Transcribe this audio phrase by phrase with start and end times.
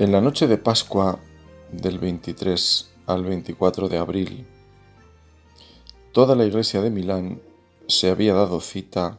[0.00, 1.18] En la noche de Pascua
[1.70, 4.46] del 23 al 24 de abril,
[6.14, 7.42] toda la iglesia de Milán
[7.86, 9.18] se había dado cita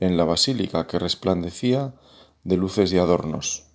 [0.00, 1.94] en la basílica que resplandecía
[2.42, 3.66] de luces y adornos.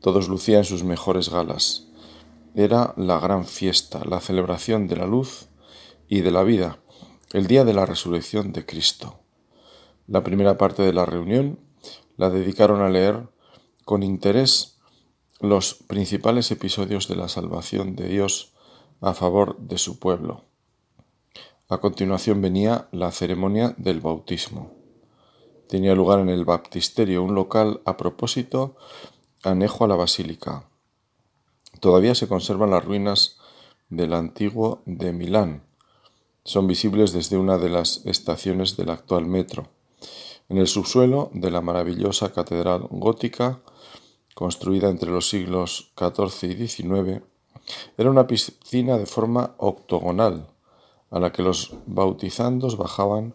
[0.00, 1.88] Todos lucían sus mejores galas.
[2.54, 5.48] Era la gran fiesta, la celebración de la luz
[6.06, 6.78] y de la vida,
[7.32, 9.18] el día de la resurrección de Cristo.
[10.06, 11.58] La primera parte de la reunión
[12.16, 13.28] la dedicaron a leer
[13.84, 14.75] con interés
[15.40, 18.52] los principales episodios de la salvación de Dios
[19.00, 20.44] a favor de su pueblo.
[21.68, 24.72] A continuación venía la ceremonia del bautismo.
[25.68, 28.76] Tenía lugar en el baptisterio, un local a propósito
[29.42, 30.68] anejo a la basílica.
[31.80, 33.38] Todavía se conservan las ruinas
[33.90, 35.64] del antiguo de Milán.
[36.44, 39.68] Son visibles desde una de las estaciones del actual metro.
[40.48, 43.60] En el subsuelo de la maravillosa catedral gótica,
[44.36, 47.22] construida entre los siglos XIV y XIX,
[47.96, 50.48] era una piscina de forma octogonal,
[51.10, 53.34] a la que los bautizandos bajaban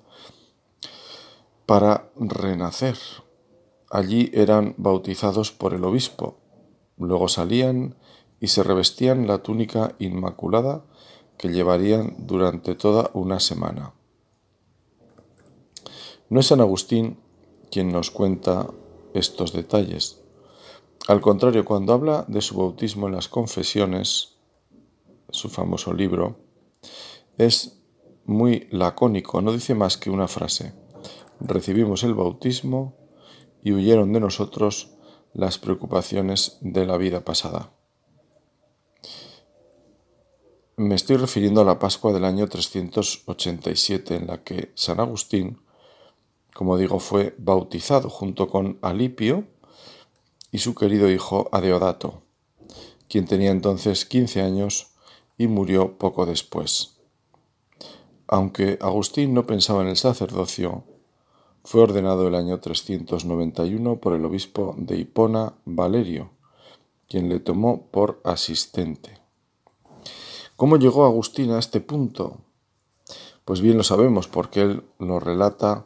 [1.65, 2.97] para renacer.
[3.89, 6.37] Allí eran bautizados por el obispo,
[6.99, 7.95] luego salían
[8.39, 10.85] y se revestían la túnica inmaculada
[11.39, 13.95] que llevarían durante toda una semana.
[16.29, 17.17] No es San Agustín
[17.71, 18.67] quien nos cuenta
[19.15, 20.20] estos detalles.
[21.07, 24.37] Al contrario, cuando habla de su bautismo en las confesiones,
[25.29, 26.37] su famoso libro,
[27.37, 27.81] es
[28.25, 30.73] muy lacónico, no dice más que una frase.
[31.39, 32.95] Recibimos el bautismo
[33.63, 34.91] y huyeron de nosotros
[35.33, 37.71] las preocupaciones de la vida pasada.
[40.77, 45.61] Me estoy refiriendo a la Pascua del año 387, en la que San Agustín
[46.53, 49.45] como digo, fue bautizado junto con Alipio
[50.51, 52.21] y su querido hijo Adeodato,
[53.07, 54.87] quien tenía entonces 15 años
[55.37, 56.97] y murió poco después.
[58.27, 60.83] Aunque Agustín no pensaba en el sacerdocio,
[61.63, 66.31] fue ordenado el año 391 por el obispo de Hipona, Valerio,
[67.07, 69.19] quien le tomó por asistente.
[70.55, 72.37] ¿Cómo llegó Agustín a este punto?
[73.45, 75.85] Pues bien lo sabemos porque él lo relata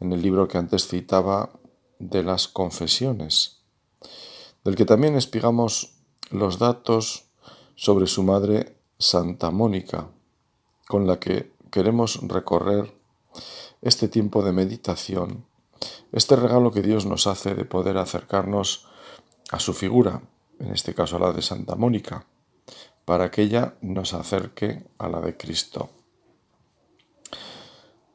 [0.00, 1.50] en el libro que antes citaba
[1.98, 3.55] de las confesiones,
[4.64, 5.94] del que también espigamos
[6.30, 7.26] los datos
[7.74, 10.08] sobre su madre Santa Mónica,
[10.88, 12.94] con la que queremos recorrer
[13.82, 15.44] este tiempo de meditación,
[16.12, 18.86] este regalo que Dios nos hace de poder acercarnos
[19.50, 20.22] a su figura,
[20.58, 22.26] en este caso a la de Santa Mónica,
[23.04, 25.90] para que ella nos acerque a la de Cristo.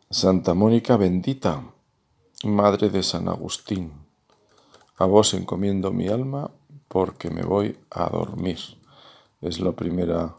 [0.10, 1.64] Santa Mónica bendita,
[2.44, 3.94] Madre de San Agustín,
[5.02, 6.52] a vos encomiendo mi alma
[6.88, 8.60] porque me voy a dormir.
[9.42, 10.36] Es la primera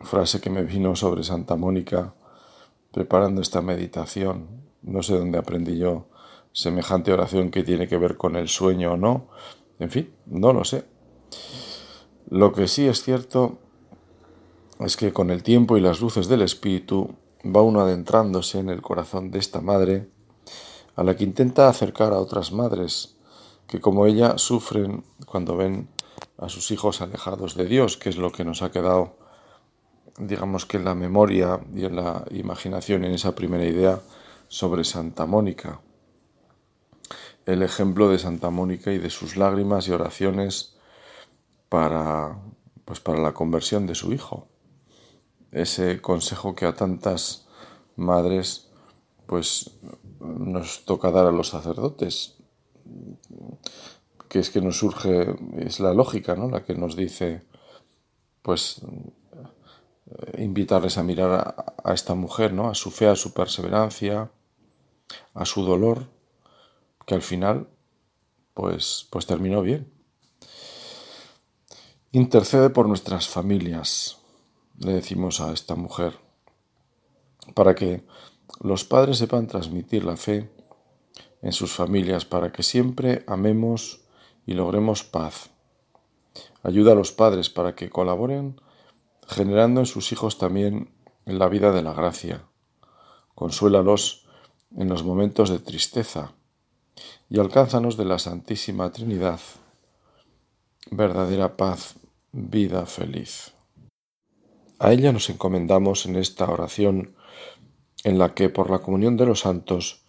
[0.00, 2.14] frase que me vino sobre Santa Mónica
[2.90, 4.48] preparando esta meditación.
[4.82, 6.06] No sé dónde aprendí yo
[6.52, 9.28] semejante oración que tiene que ver con el sueño o no.
[9.78, 10.84] En fin, no lo sé.
[12.28, 13.58] Lo que sí es cierto
[14.80, 18.82] es que con el tiempo y las luces del Espíritu va uno adentrándose en el
[18.82, 20.08] corazón de esta madre,
[20.96, 23.17] a la que intenta acercar a otras madres
[23.68, 25.88] que como ella sufren cuando ven
[26.38, 29.16] a sus hijos alejados de Dios, que es lo que nos ha quedado,
[30.18, 34.00] digamos que en la memoria y en la imaginación, en esa primera idea
[34.48, 35.80] sobre Santa Mónica.
[37.46, 40.76] El ejemplo de Santa Mónica y de sus lágrimas y oraciones
[41.68, 42.38] para,
[42.84, 44.48] pues para la conversión de su hijo
[45.52, 47.46] ese consejo que a tantas
[47.96, 48.70] madres
[49.26, 49.70] pues
[50.20, 52.37] nos toca dar a los sacerdotes
[54.28, 57.42] que es que nos surge es la lógica no la que nos dice
[58.42, 58.82] pues
[60.36, 64.30] invitarles a mirar a, a, esta mujer no a su fe a su perseverancia
[65.34, 66.06] a su dolor
[67.06, 67.68] que al final
[68.58, 69.90] pues pues terminó bien.
[72.10, 74.18] Intercede por nuestras familias
[74.78, 76.18] le decimos a esta mujer,
[77.54, 78.04] para que
[78.60, 80.50] los padres sepan transmitir la fe
[81.42, 84.00] en sus familias, para que siempre amemos
[84.46, 85.50] y logremos paz.
[86.62, 88.60] Ayuda a los padres para que colaboren
[89.26, 90.90] generando en sus hijos también
[91.24, 92.44] la vida de la gracia.
[93.34, 94.26] Consuélalos
[94.76, 96.32] en los momentos de tristeza
[97.28, 99.40] y alcánzanos de la Santísima Trinidad
[100.90, 101.96] verdadera paz,
[102.32, 103.52] vida feliz.
[104.78, 107.14] A ella nos encomendamos en esta oración
[108.04, 110.06] en la que por la comunión de los santos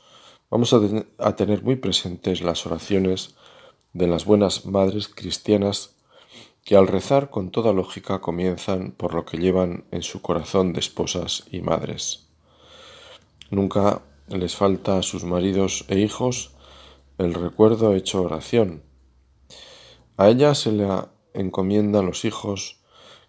[0.49, 3.35] vamos a, tener muy presentes las oraciones
[3.93, 5.95] de las buenas madres cristianas
[6.63, 10.79] que al rezar con toda lógica comienzan por lo que llevan en su corazón de
[10.79, 12.27] esposas y madres.
[13.49, 16.51] Nunca les falta a sus maridos e hijos
[17.17, 18.83] el recuerdo hecho oración.
[20.17, 20.87] A ella se le
[21.33, 22.79] encomiendan los hijos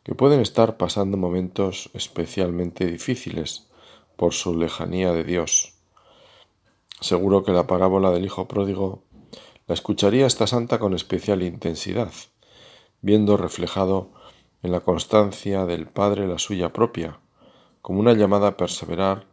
[0.02, 3.68] que pueden estar pasando momentos especialmente difíciles
[4.16, 5.79] por su lejanía de Dios.
[7.00, 9.02] Seguro que la parábola del Hijo Pródigo
[9.66, 12.12] la escucharía esta santa con especial intensidad,
[13.00, 14.12] viendo reflejado
[14.62, 17.20] en la constancia del Padre la suya propia,
[17.80, 19.26] como una llamada a perseverar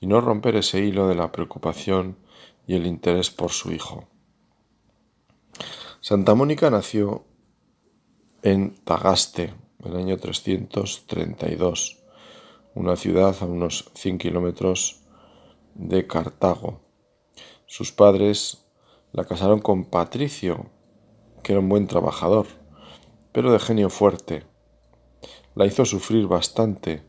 [0.00, 2.18] y no romper ese hilo de la preocupación
[2.66, 4.08] y el interés por su Hijo.
[6.00, 7.24] Santa Mónica nació
[8.42, 12.02] en Tagaste, en el año 332,
[12.74, 15.02] una ciudad a unos 100 kilómetros
[15.74, 16.83] de Cartago.
[17.76, 18.64] Sus padres
[19.10, 20.66] la casaron con Patricio,
[21.42, 22.46] que era un buen trabajador,
[23.32, 24.44] pero de genio fuerte.
[25.56, 27.02] La hizo sufrir bastante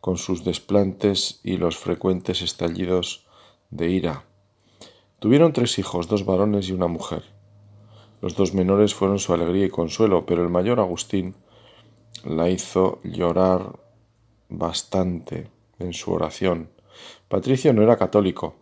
[0.00, 3.26] con sus desplantes y los frecuentes estallidos
[3.70, 4.26] de ira.
[5.18, 7.24] Tuvieron tres hijos, dos varones y una mujer.
[8.20, 11.34] Los dos menores fueron su alegría y consuelo, pero el mayor Agustín
[12.24, 13.80] la hizo llorar
[14.48, 15.50] bastante
[15.80, 16.70] en su oración.
[17.26, 18.54] Patricio no era católico,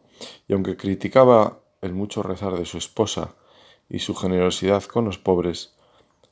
[0.49, 3.35] y aunque criticaba el mucho rezar de su esposa
[3.89, 5.77] y su generosidad con los pobres,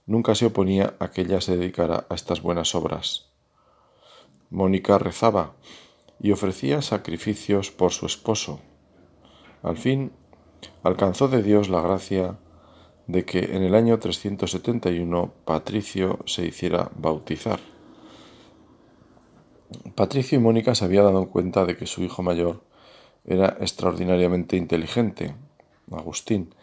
[0.06, 3.30] nunca se oponía a que ella se dedicara a estas buenas obras.
[4.50, 5.52] Mónica rezaba
[6.20, 8.60] y ofrecía sacrificios por su esposo.
[9.62, 10.12] Al fin
[10.82, 12.38] alcanzó de Dios la gracia
[13.06, 17.60] de que en el año 371 Patricio se hiciera bautizar.
[19.94, 22.62] Patricio y Mónica se habían dado cuenta de que su hijo mayor
[23.24, 25.34] era extraordinariamente inteligente,
[25.90, 26.54] Agustín,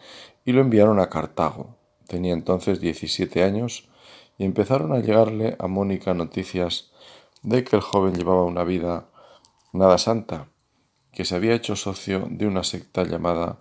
[0.44, 1.76] y lo enviaron a Cartago.
[2.06, 3.88] Tenía entonces 17 años
[4.38, 6.90] y empezaron a llegarle a Mónica noticias
[7.42, 9.08] de que el joven llevaba una vida
[9.72, 10.48] nada santa,
[11.12, 13.60] que se había hecho socio de una secta llamada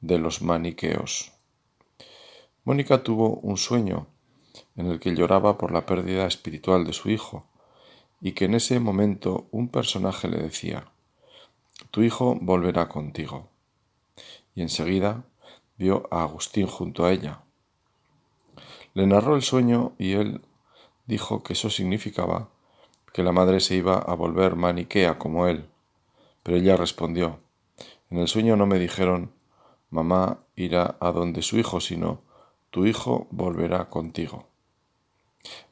[0.00, 1.32] de los maniqueos.
[2.64, 4.06] Mónica tuvo un sueño
[4.76, 7.46] en el que lloraba por la pérdida espiritual de su hijo,
[8.20, 10.89] y que en ese momento un personaje le decía,
[11.90, 13.48] Tu hijo volverá contigo.
[14.54, 15.24] Y enseguida
[15.76, 17.40] vio a Agustín junto a ella.
[18.94, 20.42] Le narró el sueño y él
[21.06, 22.48] dijo que eso significaba
[23.12, 25.68] que la madre se iba a volver maniquea como él.
[26.42, 27.40] Pero ella respondió,
[28.10, 29.32] en el sueño no me dijeron,
[29.90, 32.22] mamá irá a donde su hijo, sino,
[32.70, 34.46] tu hijo volverá contigo.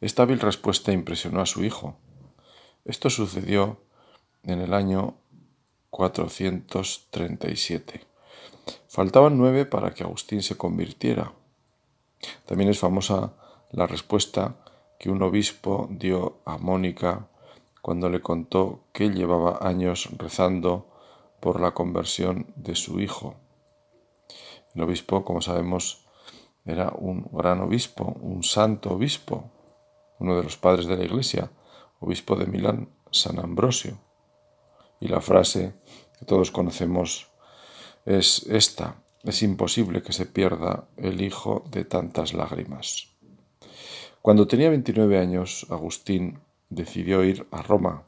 [0.00, 1.96] Esta vil respuesta impresionó a su hijo,
[2.84, 3.78] esto sucedió
[4.42, 5.14] en el año
[5.90, 8.06] 437.
[8.88, 11.32] Faltaban nueve para que Agustín se convirtiera.
[12.46, 13.34] También es famosa
[13.70, 14.56] la respuesta
[14.98, 17.28] que un obispo dio a Mónica
[17.82, 20.86] cuando le contó que llevaba años rezando
[21.40, 23.36] por la conversión de su hijo.
[24.74, 26.04] El obispo, como sabemos,
[26.64, 29.50] era un gran obispo, un santo obispo,
[30.18, 31.50] uno de los padres de la Iglesia,
[32.00, 33.98] obispo de Milán, San Ambrosio.
[35.00, 35.74] Y la frase
[36.18, 37.28] que todos conocemos
[38.04, 43.08] es esta, es imposible que se pierda el hijo de tantas lágrimas.
[44.22, 48.04] Cuando tenía 29 años, Agustín decidió ir a Roma.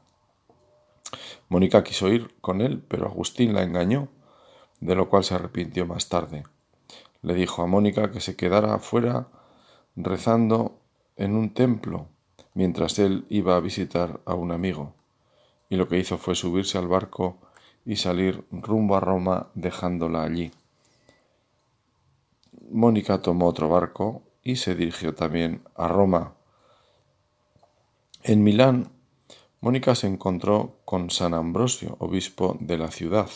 [1.49, 4.09] Mónica quiso ir con él, pero Agustín la engañó,
[4.81, 6.45] de lo cual se arrepintió más tarde.
[7.23, 9.29] Le dijo a Mónica que se quedara afuera
[9.97, 10.81] rezando
[11.17, 12.09] en un templo
[12.55, 14.95] mientras él iba a visitar a un amigo,
[15.71, 17.39] y lo que hizo fue subirse al barco
[17.87, 20.51] y salir rumbo a Roma dejándola allí.
[22.71, 26.35] Mónica tomó otro barco y se dirigió también a Roma.
[28.23, 28.91] En Milán,
[29.63, 33.31] Mónica se encontró con San Ambrosio, obispo de la ciudad,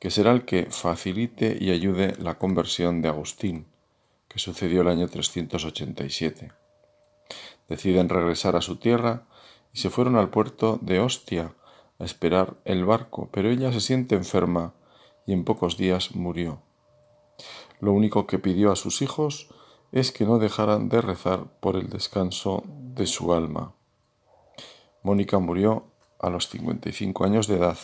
[0.00, 3.66] que será el que facilite y ayude la conversión de Agustín,
[4.28, 6.52] que sucedió el año 387
[7.68, 9.26] deciden regresar a su tierra
[9.74, 11.52] y se fueron al puerto de Ostia
[11.98, 14.72] a esperar el barco, pero ella se siente enferma
[15.26, 16.62] y en pocos días murió.
[17.80, 19.48] Lo único que pidió a sus hijos
[19.92, 23.74] es que no dejaran de rezar por el descanso de su alma.
[25.02, 25.84] Mónica murió
[26.20, 27.78] a los 55 años de edad,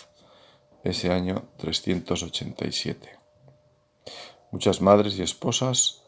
[0.84, 3.18] ese año 387.
[4.52, 6.04] Muchas madres y esposas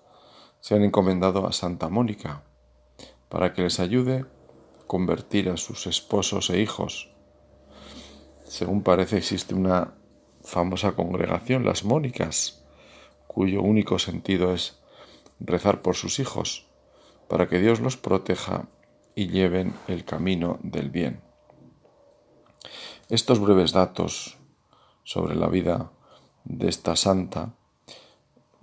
[0.61, 2.43] se han encomendado a Santa Mónica
[3.29, 4.25] para que les ayude
[4.93, 7.09] convertir a sus esposos e hijos.
[8.45, 9.95] Según parece existe una
[10.45, 12.63] famosa congregación, las Mónicas,
[13.27, 14.83] cuyo único sentido es
[15.41, 16.67] rezar por sus hijos,
[17.27, 18.69] para que Dios los proteja
[19.15, 21.23] y lleven el camino del bien.
[23.09, 24.37] Estos breves datos
[25.05, 25.91] sobre la vida
[26.45, 27.55] de esta santa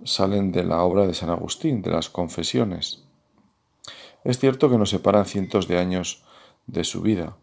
[0.04, 3.09] salen de la obra de San Agustín, de las confesiones.
[4.24, 6.24] Es cierto que nos separan cientos de años
[6.66, 7.36] de su vida,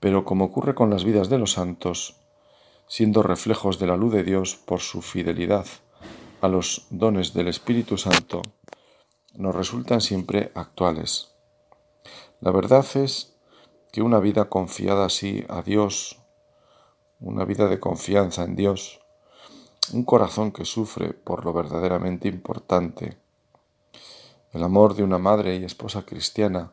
[0.00, 2.16] pero como ocurre con las vidas de los santos,
[2.88, 5.66] siendo reflejos de la luz de Dios por su fidelidad
[6.40, 8.42] a los dones del Espíritu Santo,
[9.34, 11.34] nos resultan siempre actuales.
[12.40, 13.36] La verdad es
[13.92, 16.20] que una vida confiada así a Dios,
[17.20, 19.00] una vida de confianza en Dios,
[19.92, 23.18] un corazón que sufre por lo verdaderamente importante,
[24.52, 26.72] el amor de una madre y esposa cristiana,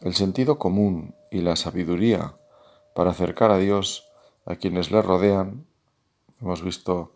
[0.00, 2.36] el sentido común y la sabiduría
[2.94, 4.08] para acercar a Dios
[4.46, 5.66] a quienes le rodean.
[6.40, 7.12] Hemos visto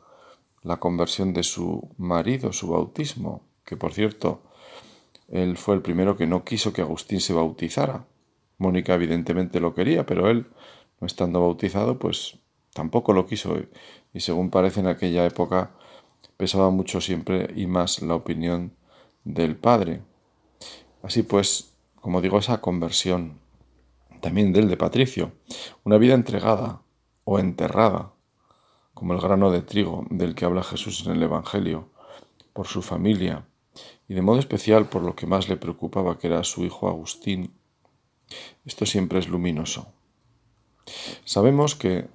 [0.63, 4.43] la conversión de su marido, su bautismo, que por cierto,
[5.29, 8.05] él fue el primero que no quiso que Agustín se bautizara.
[8.59, 10.47] Mónica evidentemente lo quería, pero él,
[11.01, 12.39] no estando bautizado, pues
[12.75, 13.57] tampoco lo quiso.
[14.13, 15.71] Y según parece en aquella época,
[16.37, 18.73] pesaba mucho siempre y más la opinión
[19.25, 20.03] del padre.
[21.03, 23.39] Así pues, como digo, esa conversión,
[24.21, 25.33] también del de Patricio,
[25.85, 26.83] una vida entregada
[27.25, 28.13] o enterrada
[28.95, 31.89] como el grano de trigo del que habla Jesús en el Evangelio,
[32.53, 33.47] por su familia
[34.09, 37.53] y de modo especial por lo que más le preocupaba, que era su hijo Agustín.
[38.65, 39.87] Esto siempre es luminoso.
[41.25, 42.09] Sabemos que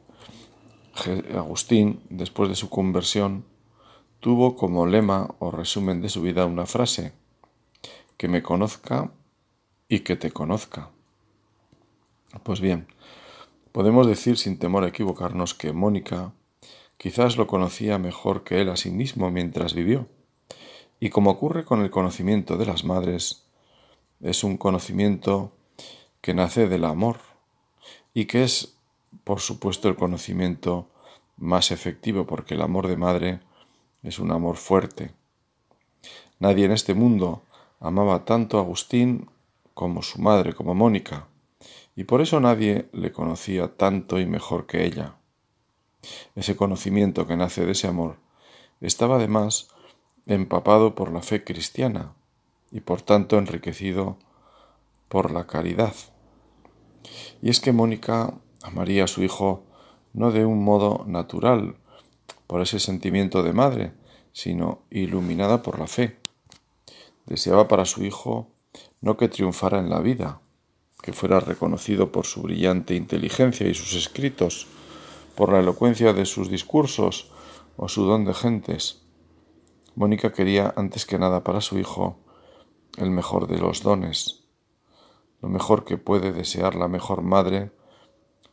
[1.36, 3.46] Agustín, después de su conversión,
[4.20, 7.14] tuvo como lema o resumen de su vida una frase,
[8.18, 9.12] que me conozca
[9.88, 10.90] y que te conozca.
[12.44, 12.88] Pues bien,
[13.72, 16.34] podemos decir sin temor a equivocarnos que Mónica
[16.98, 20.08] Quizás lo conocía mejor que él a sí mismo mientras vivió.
[21.00, 23.46] Y como ocurre con el conocimiento de las madres,
[24.20, 25.52] es un conocimiento
[26.22, 27.20] que nace del amor
[28.16, 28.80] y que es,
[29.24, 30.90] por supuesto, el conocimiento
[31.38, 33.40] más efectivo, porque el amor de madre
[34.08, 35.12] es un amor fuerte.
[36.40, 37.44] Nadie en este mundo
[37.80, 39.30] amaba tanto a Agustín
[39.74, 41.28] como su madre, como Mónica,
[41.96, 45.16] y por eso nadie le conocía tanto y mejor que ella.
[46.36, 48.16] Ese conocimiento que nace de ese amor
[48.80, 49.70] estaba además
[50.26, 52.14] empapado por la fe cristiana
[52.72, 54.18] y por tanto enriquecido
[55.10, 55.96] por la caridad.
[57.42, 59.64] Y es que Mónica amaría a su hijo
[60.14, 61.76] no de un modo natural,
[62.48, 63.94] por ese sentimiento de madre,
[64.32, 66.18] sino iluminada por la fe.
[67.26, 68.48] Deseaba para su hijo
[69.02, 70.42] no que triunfara en la vida,
[71.02, 74.68] que fuera reconocido por su brillante inteligencia y sus escritos,
[75.36, 77.32] por la elocuencia de sus discursos
[77.76, 79.04] o su don de gentes.
[79.96, 82.20] Mónica quería antes que nada para su hijo
[82.98, 84.44] el mejor de los dones,
[85.42, 87.72] lo mejor que puede desear la mejor madre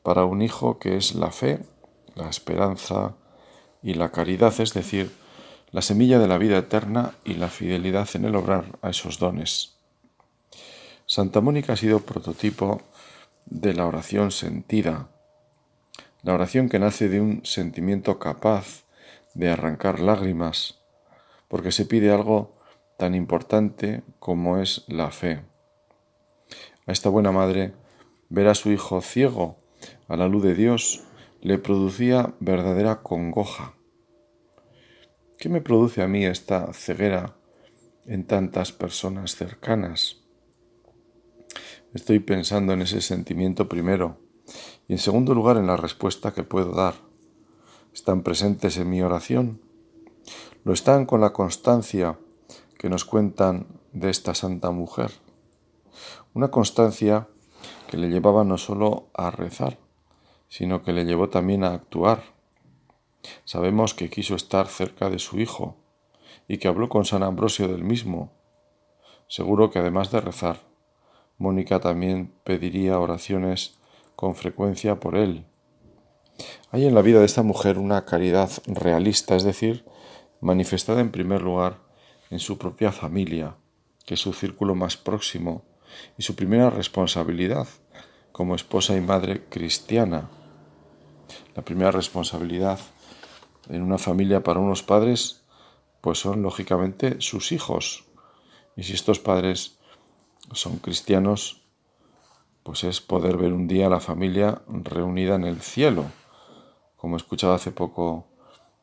[0.03, 1.65] para un hijo que es la fe,
[2.15, 3.17] la esperanza
[3.85, 5.13] y la caridad, es decir,
[5.71, 9.77] la semilla de la vida eterna y la fidelidad en el obrar a esos dones.
[11.07, 12.81] Santa Mónica ha sido prototipo
[13.45, 15.11] de la oración sentida,
[16.23, 18.85] la oración que nace de un sentimiento capaz
[19.35, 20.81] de arrancar lágrimas,
[21.49, 22.57] porque se pide algo
[22.99, 25.43] tan importante como es la fe.
[26.87, 27.75] A esta buena madre
[28.31, 29.59] ver a su hijo ciego
[30.09, 31.03] a la luz de Dios
[31.43, 33.74] le producía verdadera congoja.
[35.45, 37.37] ¿Qué me produce a mí esta ceguera
[38.07, 40.23] en tantas personas cercanas?
[41.93, 44.17] Estoy pensando en ese sentimiento primero,
[44.89, 46.95] y en segundo lugar, en la respuesta que puedo dar.
[47.93, 49.61] ¿Están presentes en mi oración?
[50.65, 52.19] ¿Lo están con la constancia
[52.79, 55.11] que nos cuentan de esta santa mujer?
[56.33, 57.29] Una constancia
[57.91, 59.77] que le llevaba no solo a rezar,
[60.49, 62.34] sino que le llevó también a actuar.
[63.45, 65.77] Sabemos que quiso estar cerca de su hijo
[66.49, 68.33] y que habló con San Ambrosio del mismo.
[69.29, 70.61] Seguro que además de rezar,
[71.39, 73.79] Mónica también pediría oraciones
[74.17, 75.47] con frecuencia por él.
[76.71, 79.85] Hay en la vida de esta mujer una caridad realista, es decir,
[80.41, 81.79] manifestada en primer lugar
[82.31, 83.57] en su propia familia,
[84.05, 85.63] que es su círculo más próximo
[86.19, 87.69] y su primera responsabilidad
[88.33, 90.29] como esposa y madre cristiana.
[91.55, 92.81] La primera responsabilidad
[93.69, 95.45] en una familia para unos padres
[96.01, 98.05] pues son lógicamente sus hijos.
[98.77, 99.79] Y si estos padres
[100.53, 101.63] son cristianos,
[102.63, 106.05] pues es poder ver un día a la familia reunida en el cielo,
[106.97, 108.27] como he escuchado hace poco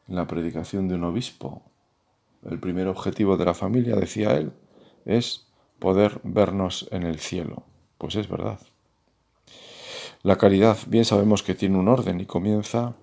[0.07, 1.61] en la predicación de un obispo.
[2.43, 4.51] El primer objetivo de la familia, decía él,
[5.05, 5.45] es
[5.77, 7.63] poder vernos en el cielo.
[8.00, 8.59] Pues es verdad.
[10.23, 12.95] La caridad bien sabemos que tiene un orden y comienza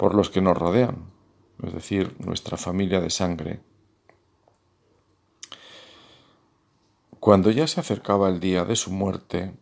[0.00, 1.12] por los que nos rodean,
[1.62, 3.60] es decir, nuestra familia de sangre.
[7.18, 9.52] Cuando ya se acercaba el día de su muerte,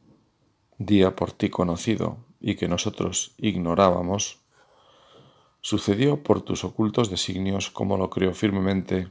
[0.79, 4.39] día por ti conocido y que nosotros ignorábamos,
[5.61, 9.09] sucedió por tus ocultos designios, como lo creo firmemente,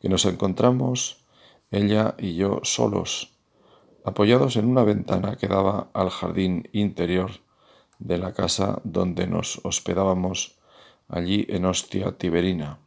[0.00, 1.26] que nos encontramos,
[1.70, 3.34] ella y yo solos,
[4.06, 7.43] apoyados en una ventana que daba al jardín interior
[7.98, 10.58] de la casa donde nos hospedábamos
[11.08, 12.78] allí en Ostia Tiberina,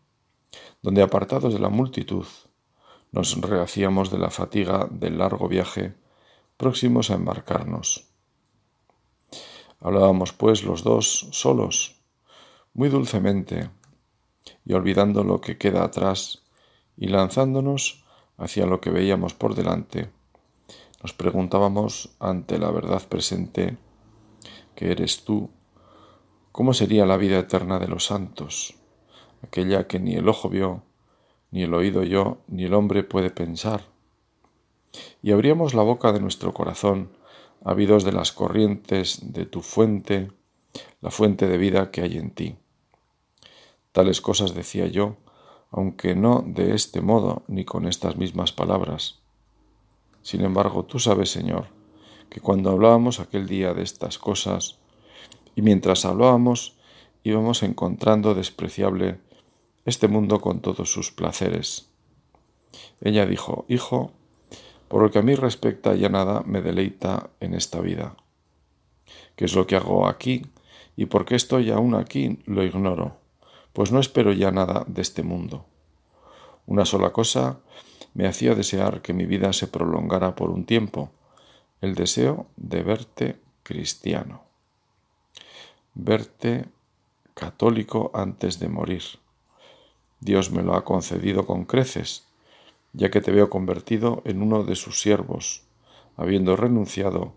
[0.81, 2.25] donde apartados de la multitud
[3.11, 5.95] nos rehacíamos de la fatiga del largo viaje,
[6.57, 8.05] próximos a embarcarnos.
[9.79, 12.01] Hablábamos pues los dos solos,
[12.73, 13.69] muy dulcemente,
[14.65, 16.43] y olvidando lo que queda atrás,
[16.97, 18.03] y lanzándonos
[18.37, 20.09] hacia lo que veíamos por delante,
[21.01, 23.77] nos preguntábamos ante la verdad presente,
[24.77, 25.49] que eres tú,
[26.57, 28.73] ¿Cómo sería la vida eterna de los santos?
[29.43, 30.81] Aquella que ni el ojo vio,
[31.51, 33.83] ni el oído yo, ni el hombre puede pensar.
[35.21, 37.11] Y abríamos la boca de nuestro corazón,
[37.63, 40.31] habidos de las corrientes de tu fuente,
[40.99, 42.55] la fuente de vida que hay en ti.
[43.91, 45.17] Tales cosas decía yo,
[45.69, 49.19] aunque no de este modo ni con estas mismas palabras.
[50.23, 51.76] Sin embargo, tú sabes, Señor,
[52.29, 54.77] que cuando hablábamos aquel día de estas cosas,
[55.55, 56.77] y mientras hablábamos
[57.23, 59.19] íbamos encontrando despreciable
[59.85, 61.89] este mundo con todos sus placeres.
[63.01, 64.11] Ella dijo, Hijo,
[64.87, 68.15] por lo que a mí respecta ya nada me deleita en esta vida.
[69.35, 70.45] ¿Qué es lo que hago aquí?
[70.95, 72.39] ¿Y por qué estoy aún aquí?
[72.45, 73.17] Lo ignoro,
[73.73, 75.65] pues no espero ya nada de este mundo.
[76.65, 77.59] Una sola cosa
[78.13, 81.11] me hacía desear que mi vida se prolongara por un tiempo,
[81.81, 84.47] el deseo de verte cristiano
[85.97, 86.65] verte
[87.33, 89.03] católico antes de morir.
[90.19, 92.25] Dios me lo ha concedido con creces,
[92.93, 95.63] ya que te veo convertido en uno de sus siervos,
[96.15, 97.33] habiendo renunciado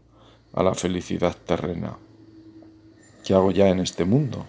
[0.53, 1.97] a la felicidad terrena.
[3.25, 4.47] ¿Qué hago ya en este mundo?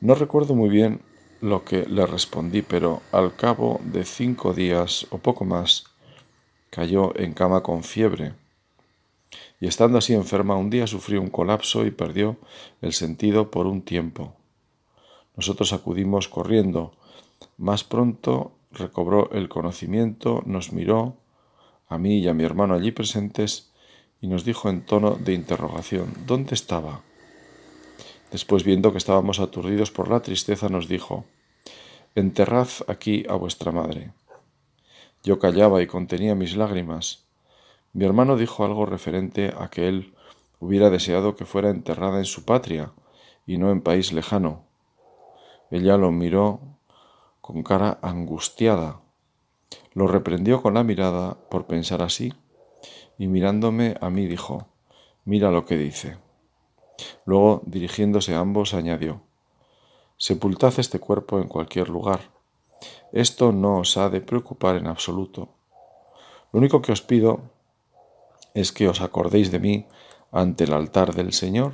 [0.00, 1.00] No recuerdo muy bien
[1.40, 5.84] lo que le respondí, pero al cabo de cinco días o poco más,
[6.70, 8.34] cayó en cama con fiebre
[9.60, 12.38] y estando así enferma un día sufrió un colapso y perdió
[12.80, 14.34] el sentido por un tiempo.
[15.36, 16.92] Nosotros acudimos corriendo.
[17.58, 21.16] Más pronto recobró el conocimiento, nos miró,
[21.88, 23.70] a mí y a mi hermano allí presentes,
[24.22, 27.02] y nos dijo en tono de interrogación, ¿dónde estaba?
[28.30, 31.24] Después, viendo que estábamos aturdidos por la tristeza, nos dijo,
[32.14, 34.12] Enterrad aquí a vuestra madre.
[35.22, 37.26] Yo callaba y contenía mis lágrimas.
[37.92, 40.14] Mi hermano dijo algo referente a que él
[40.60, 42.92] hubiera deseado que fuera enterrada en su patria
[43.46, 44.64] y no en país lejano.
[45.70, 46.60] Ella lo miró
[47.40, 49.00] con cara angustiada.
[49.92, 52.32] Lo reprendió con la mirada por pensar así
[53.18, 54.68] y mirándome a mí dijo,
[55.24, 56.16] mira lo que dice.
[57.24, 59.22] Luego, dirigiéndose a ambos, añadió,
[60.16, 62.20] Sepultad este cuerpo en cualquier lugar.
[63.12, 65.48] Esto no os ha de preocupar en absoluto.
[66.52, 67.40] Lo único que os pido
[68.54, 69.86] es que os acordéis de mí
[70.32, 71.72] ante el altar del Señor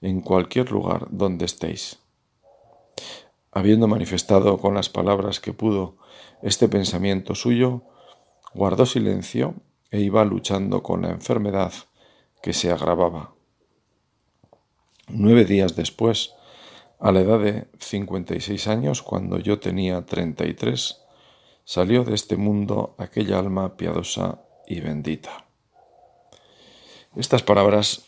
[0.00, 1.98] en cualquier lugar donde estéis.
[3.50, 5.96] Habiendo manifestado con las palabras que pudo
[6.42, 7.82] este pensamiento suyo,
[8.54, 9.54] guardó silencio
[9.90, 11.72] e iba luchando con la enfermedad
[12.42, 13.32] que se agravaba.
[15.08, 16.34] Nueve días después,
[16.98, 21.00] a la edad de 56 años, cuando yo tenía 33,
[21.64, 25.46] salió de este mundo aquella alma piadosa y bendita.
[27.14, 28.06] Estas palabras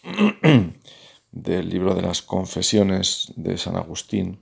[1.32, 4.40] del libro de las confesiones de San Agustín,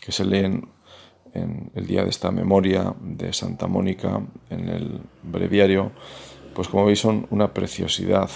[0.00, 0.68] que se leen
[1.34, 5.92] en el día de esta memoria de Santa Mónica en el breviario,
[6.54, 8.30] pues como veis son una preciosidad,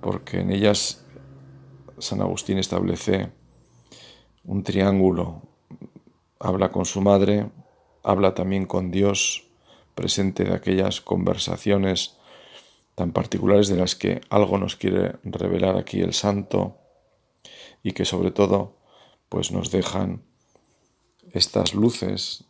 [0.00, 1.04] porque en ellas
[1.98, 3.32] San Agustín establece
[4.50, 5.42] un triángulo,
[6.40, 7.48] habla con su madre,
[8.02, 9.46] habla también con Dios,
[9.94, 12.16] presente de aquellas conversaciones
[12.96, 16.76] tan particulares de las que algo nos quiere revelar aquí el santo
[17.84, 18.74] y que sobre todo
[19.28, 20.24] pues nos dejan
[21.32, 22.42] estas luces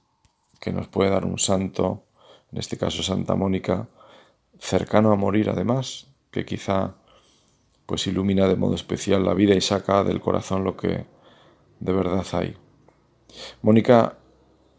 [0.58, 2.04] que nos puede dar un santo,
[2.50, 3.90] en este caso Santa Mónica,
[4.58, 6.94] cercano a morir además, que quizá
[7.84, 11.19] pues ilumina de modo especial la vida y saca del corazón lo que
[11.80, 12.56] de verdad hay.
[13.62, 14.18] Mónica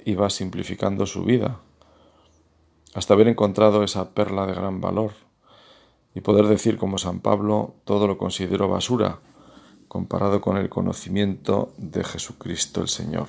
[0.06, 1.60] iba simplificando su vida
[2.94, 5.14] hasta haber encontrado esa perla de gran valor
[6.14, 9.20] y poder decir como San Pablo, todo lo considero basura
[9.88, 13.28] comparado con el conocimiento de Jesucristo el Señor.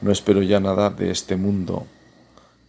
[0.00, 1.86] No espero ya nada de este mundo,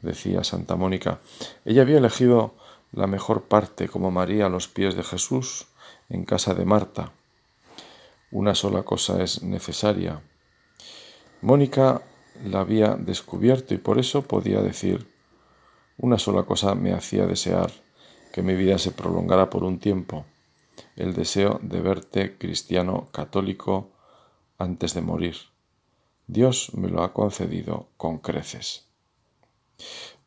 [0.01, 1.19] decía Santa Mónica.
[1.63, 2.55] Ella había elegido
[2.91, 5.67] la mejor parte como María a los pies de Jesús
[6.09, 7.13] en casa de Marta.
[8.31, 10.21] Una sola cosa es necesaria.
[11.41, 12.03] Mónica
[12.43, 15.07] la había descubierto y por eso podía decir,
[15.97, 17.71] una sola cosa me hacía desear
[18.31, 20.25] que mi vida se prolongara por un tiempo,
[20.95, 23.89] el deseo de verte cristiano católico
[24.59, 25.35] antes de morir.
[26.27, 28.85] Dios me lo ha concedido con creces.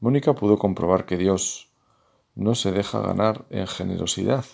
[0.01, 1.69] Mónica pudo comprobar que Dios
[2.35, 4.45] no se deja ganar en generosidad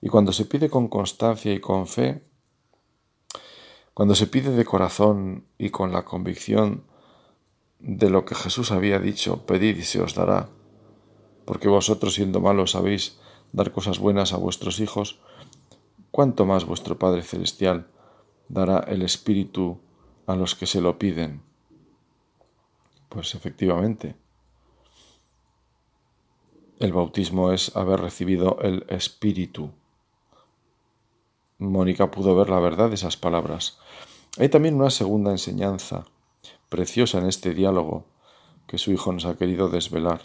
[0.00, 2.27] y cuando se pide con constancia y con fe,
[3.98, 6.84] cuando se pide de corazón y con la convicción
[7.80, 10.50] de lo que Jesús había dicho, pedid y se os dará,
[11.44, 13.18] porque vosotros siendo malos sabéis
[13.50, 15.18] dar cosas buenas a vuestros hijos,
[16.12, 17.88] cuánto más vuestro Padre Celestial
[18.48, 19.80] dará el Espíritu
[20.28, 21.42] a los que se lo piden.
[23.08, 24.14] Pues efectivamente,
[26.78, 29.72] el bautismo es haber recibido el Espíritu.
[31.58, 33.78] Mónica pudo ver la verdad de esas palabras.
[34.38, 36.04] Hay también una segunda enseñanza
[36.68, 38.04] preciosa en este diálogo
[38.68, 40.22] que su Hijo nos ha querido desvelar.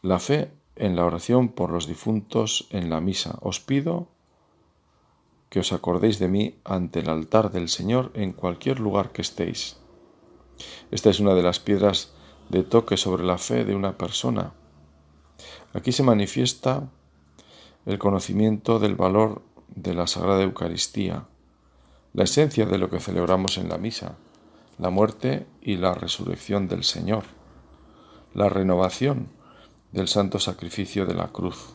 [0.00, 3.38] La fe en la oración por los difuntos en la misa.
[3.42, 4.06] Os pido
[5.50, 9.78] que os acordéis de mí ante el altar del Señor en cualquier lugar que estéis.
[10.92, 12.14] Esta es una de las piedras
[12.48, 14.52] de toque sobre la fe de una persona.
[15.72, 16.88] Aquí se manifiesta
[17.86, 19.42] el conocimiento del valor
[19.82, 21.26] de la Sagrada Eucaristía,
[22.12, 24.16] la esencia de lo que celebramos en la misa,
[24.76, 27.24] la muerte y la resurrección del Señor,
[28.34, 29.28] la renovación
[29.92, 31.74] del santo sacrificio de la cruz.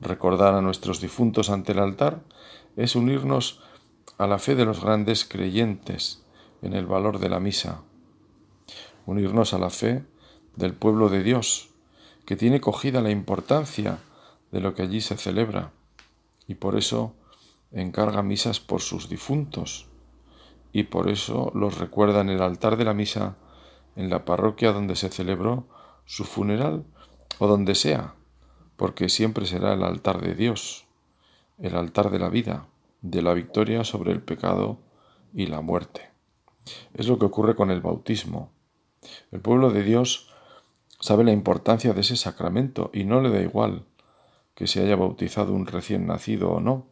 [0.00, 2.22] Recordar a nuestros difuntos ante el altar
[2.76, 3.60] es unirnos
[4.16, 6.24] a la fe de los grandes creyentes
[6.62, 7.82] en el valor de la misa,
[9.04, 10.04] unirnos a la fe
[10.56, 11.68] del pueblo de Dios,
[12.24, 13.98] que tiene cogida la importancia
[14.52, 15.72] de lo que allí se celebra
[16.48, 17.14] y por eso
[17.70, 19.86] encarga misas por sus difuntos
[20.72, 23.36] y por eso los recuerda en el altar de la misa
[23.94, 25.68] en la parroquia donde se celebró
[26.04, 26.84] su funeral
[27.38, 28.14] o donde sea,
[28.76, 30.86] porque siempre será el altar de Dios,
[31.58, 32.66] el altar de la vida,
[33.02, 34.78] de la victoria sobre el pecado
[35.34, 36.10] y la muerte.
[36.94, 38.52] Es lo que ocurre con el bautismo.
[39.30, 40.30] El pueblo de Dios
[41.00, 43.84] sabe la importancia de ese sacramento y no le da igual
[44.58, 46.88] que se haya bautizado un recién nacido o no,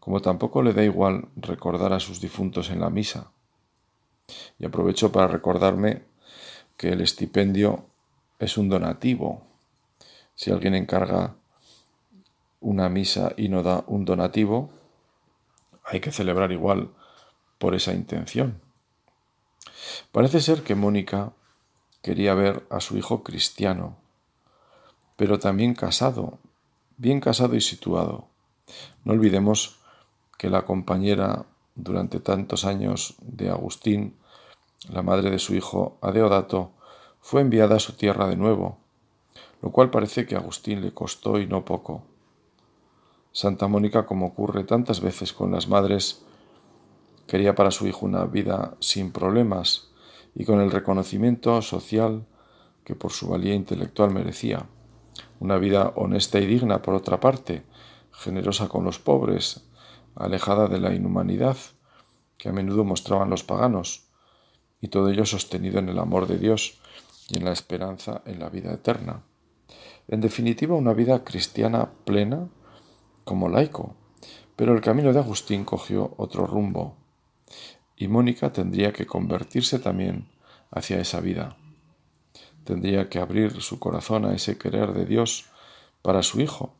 [0.00, 3.30] como tampoco le da igual recordar a sus difuntos en la misa.
[4.58, 6.02] Y aprovecho para recordarme
[6.76, 7.86] que el estipendio
[8.40, 9.46] es un donativo.
[10.34, 11.36] Si alguien encarga
[12.58, 14.68] una misa y no da un donativo,
[15.84, 16.90] hay que celebrar igual
[17.58, 18.60] por esa intención.
[20.10, 21.32] Parece ser que Mónica
[22.02, 23.98] quería ver a su hijo cristiano,
[25.14, 26.40] pero también casado,
[26.98, 28.26] bien casado y situado.
[29.04, 29.78] No olvidemos
[30.36, 34.16] que la compañera durante tantos años de Agustín,
[34.90, 36.72] la madre de su hijo Adeodato,
[37.20, 38.78] fue enviada a su tierra de nuevo,
[39.62, 42.02] lo cual parece que a Agustín le costó y no poco.
[43.32, 46.22] Santa Mónica, como ocurre tantas veces con las madres,
[47.26, 49.90] quería para su hijo una vida sin problemas
[50.34, 52.26] y con el reconocimiento social
[52.84, 54.66] que por su valía intelectual merecía
[55.40, 57.64] una vida honesta y digna por otra parte,
[58.12, 59.64] generosa con los pobres,
[60.14, 61.56] alejada de la inhumanidad
[62.38, 64.08] que a menudo mostraban los paganos,
[64.80, 66.78] y todo ello sostenido en el amor de Dios
[67.28, 69.24] y en la esperanza en la vida eterna.
[70.06, 72.48] En definitiva, una vida cristiana plena
[73.24, 73.94] como laico,
[74.56, 76.96] pero el camino de Agustín cogió otro rumbo,
[77.96, 80.28] y Mónica tendría que convertirse también
[80.70, 81.57] hacia esa vida.
[82.68, 85.46] Tendría que abrir su corazón a ese querer de Dios
[86.02, 86.74] para su hijo,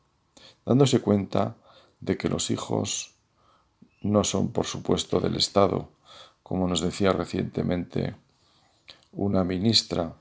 [0.66, 1.56] dándose cuenta
[2.00, 3.14] de que los hijos
[4.02, 5.88] no son, por supuesto, del Estado,
[6.42, 8.14] como nos decía recientemente
[9.12, 10.12] una ministra,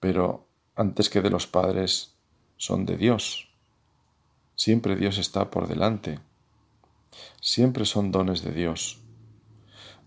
[0.00, 2.14] pero antes que de los padres
[2.56, 3.50] son de Dios.
[4.54, 6.20] Siempre Dios está por delante.
[7.42, 9.02] Siempre son dones de Dios.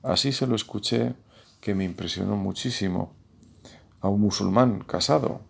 [0.01, 1.13] Así se lo escuché
[1.61, 3.18] que me impresionó muchísimo
[4.01, 5.41] a un musulmán casado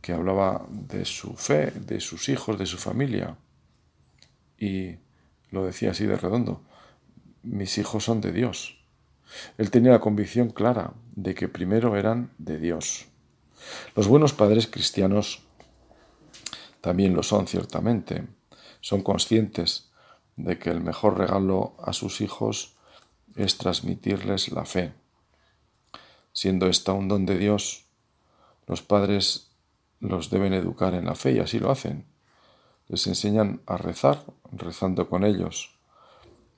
[0.00, 3.36] que hablaba de su fe, de sus hijos, de su familia.
[4.58, 4.96] Y
[5.50, 6.62] lo decía así de redondo,
[7.42, 8.78] mis hijos son de Dios.
[9.58, 13.06] Él tenía la convicción clara de que primero eran de Dios.
[13.94, 15.42] Los buenos padres cristianos
[16.80, 18.26] también lo son ciertamente.
[18.80, 19.90] Son conscientes
[20.36, 22.76] de que el mejor regalo a sus hijos
[23.34, 24.92] es transmitirles la fe.
[26.36, 27.86] Siendo esta un don de Dios,
[28.66, 29.52] los padres
[30.00, 32.04] los deben educar en la fe y así lo hacen.
[32.88, 34.22] Les enseñan a rezar
[34.52, 35.78] rezando con ellos,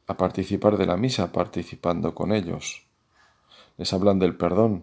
[0.08, 2.88] a participar de la misa participando con ellos.
[3.76, 4.82] Les hablan del perdón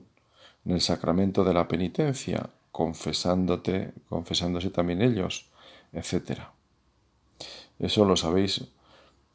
[0.63, 5.49] en el sacramento de la penitencia, confesándote, confesándose también ellos,
[5.91, 6.39] etc.
[7.79, 8.63] Eso lo sabéis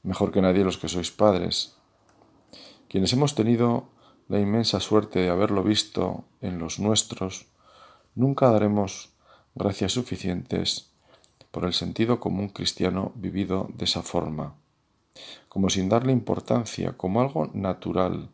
[0.04, 1.76] mejor que nadie los que sois padres.
[2.88, 3.90] Quienes hemos tenido
[4.30, 7.46] la inmensa suerte de haberlo visto en los nuestros,
[8.14, 9.10] nunca daremos
[9.56, 10.92] gracias suficientes
[11.50, 14.54] por el sentido común cristiano vivido de esa forma,
[15.48, 18.30] como sin darle importancia, como algo natural.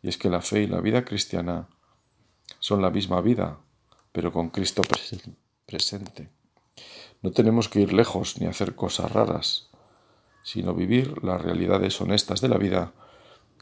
[0.00, 1.68] Y es que la fe y la vida cristiana
[2.58, 3.58] son la misma vida,
[4.12, 4.80] pero con Cristo
[5.66, 6.30] presente.
[7.20, 9.68] No tenemos que ir lejos ni hacer cosas raras,
[10.42, 12.94] sino vivir las realidades honestas de la vida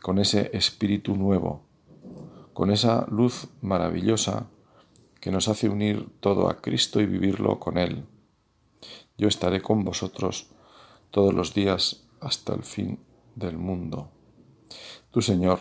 [0.04, 1.62] con ese espíritu nuevo,
[2.52, 4.50] con esa luz maravillosa
[5.18, 8.04] que nos hace unir todo a Cristo y vivirlo con Él.
[9.16, 10.50] Yo estaré con vosotros
[11.10, 12.98] todos los días hasta el fin
[13.34, 14.10] del mundo.
[15.10, 15.60] Tú, Señor,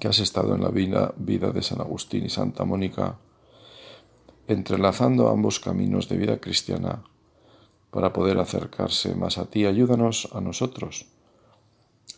[0.00, 3.18] que has estado en la vida, vida de San Agustín y Santa Mónica,
[4.46, 7.04] entrelazando ambos caminos de vida cristiana
[7.90, 11.17] para poder acercarse más a ti, ayúdanos a nosotros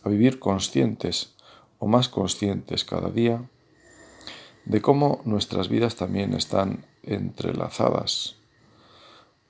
[0.03, 1.35] a vivir conscientes
[1.79, 3.49] o más conscientes cada día
[4.65, 8.35] de cómo nuestras vidas también están entrelazadas,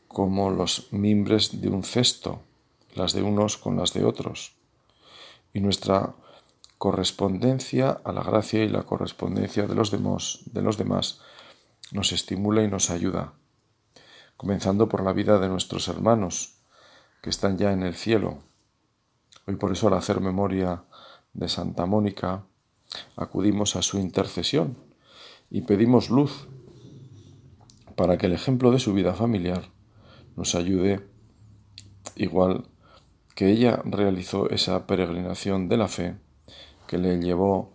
[0.07, 2.41] como los mimbres de un cesto,
[2.95, 4.53] las de unos con las de otros,
[5.53, 6.13] y nuestra
[6.77, 11.21] correspondencia a la gracia y la correspondencia de los demás, de los demás
[11.91, 13.33] nos estimula y nos ayuda,
[14.37, 16.55] comenzando por la vida de nuestros hermanos
[17.21, 18.39] que están ya en el cielo.
[19.47, 20.83] Hoy por eso al hacer memoria
[21.33, 22.45] de Santa Mónica,
[23.15, 24.77] acudimos a su intercesión
[25.49, 26.47] y pedimos luz
[27.95, 29.71] para que el ejemplo de su vida familiar
[30.35, 31.07] nos ayude
[32.15, 32.65] igual
[33.35, 36.15] que ella realizó esa peregrinación de la fe
[36.87, 37.73] que le llevó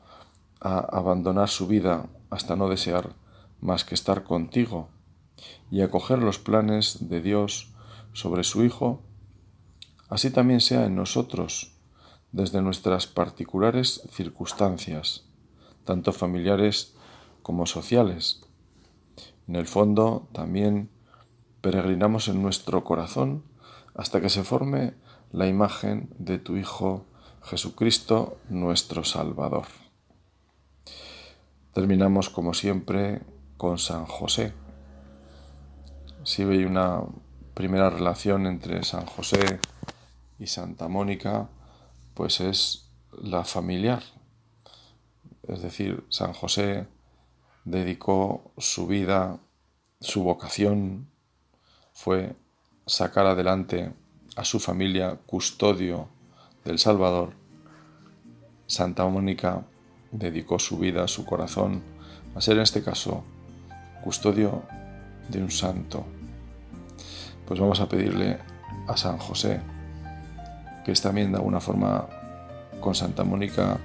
[0.61, 3.15] a abandonar su vida hasta no desear
[3.61, 4.89] más que estar contigo
[5.71, 7.73] y acoger los planes de Dios
[8.13, 9.03] sobre su Hijo,
[10.09, 11.73] así también sea en nosotros,
[12.33, 15.25] desde nuestras particulares circunstancias,
[15.85, 16.95] tanto familiares
[17.43, 18.43] como sociales.
[19.49, 20.91] En el fondo también
[21.61, 23.45] peregrinamos en nuestro corazón
[23.95, 24.95] hasta que se forme
[25.33, 27.07] la imagen de tu Hijo
[27.43, 29.67] Jesucristo, nuestro Salvador.
[31.73, 33.23] Terminamos como siempre
[33.57, 34.53] con San José.
[36.25, 37.03] Si veis una
[37.55, 39.61] primera relación entre San José
[40.39, 41.49] y Santa Mónica,
[42.15, 42.91] pues es
[43.23, 44.03] la familiar.
[45.49, 46.87] Es decir, San José
[47.65, 49.39] dedicó su vida,
[50.01, 51.09] su vocación
[51.93, 52.35] fue
[52.87, 53.93] sacar adelante
[54.37, 56.09] a su familia custodio
[56.65, 57.33] del Salvador.
[58.67, 59.65] Santa Mónica
[60.11, 61.83] dedicó su vida, su corazón,
[62.35, 63.25] a ser en este caso
[64.05, 64.63] custodio
[65.29, 66.05] de un santo.
[67.47, 68.39] Pues vamos a pedirle
[68.87, 69.61] a San José,
[70.87, 72.07] que es también de alguna forma
[72.81, 73.79] con Santa Mónica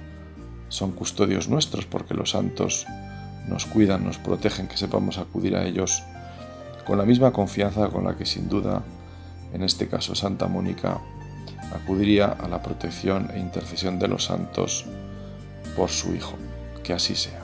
[0.68, 2.86] son custodios nuestros, porque los santos
[3.48, 6.04] nos cuidan, nos protegen, que sepamos acudir a ellos
[6.86, 8.84] con la misma confianza con la que sin duda,
[9.52, 11.00] en este caso Santa Mónica,
[11.74, 14.86] acudiría a la protección e intercesión de los santos
[15.76, 16.36] por su Hijo.
[16.84, 17.41] Que así sea.